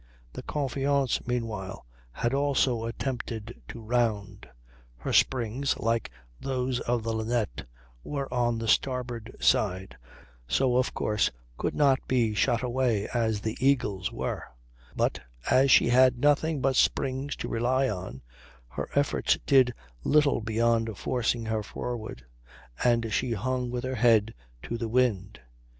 [0.33, 4.47] The Confiance meanwhile had also attempted to round.
[4.97, 7.67] Her springs, like those of the Linnet,
[8.03, 13.41] were on the starboard side, and so of course could not be shot away as
[13.41, 14.45] the Eagle's were;
[14.95, 15.19] but,
[15.51, 18.23] as she had nothing but springs to rely on,
[18.69, 19.71] her efforts did
[20.03, 22.25] little beyond forcing her forward,
[22.83, 24.33] and she hung with her head
[24.63, 25.39] to the wind.